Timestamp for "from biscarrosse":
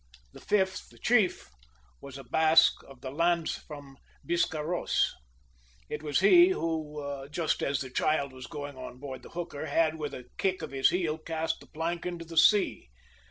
3.57-5.13